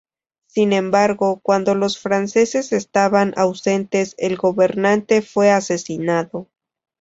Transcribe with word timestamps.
Sin 0.47 0.73
embargo, 0.73 1.41
cuando 1.43 1.75
los 1.75 1.99
franceses 1.99 2.73
estaban 2.73 3.35
ausentes 3.37 4.15
el 4.17 4.35
gobernante 4.35 5.21
fue 5.21 5.51
asesinado. 5.51 6.47